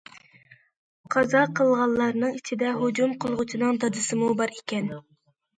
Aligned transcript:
قازا 1.15 1.43
قىلغانلارنىڭ 1.59 2.33
ئىچىدە 2.39 2.71
ھۇجۇم 2.79 3.13
قىلغۇچىنىڭ 3.27 3.81
دادىسىمۇ 3.85 4.33
بار 4.41 4.57
ئىكەن. 4.57 4.91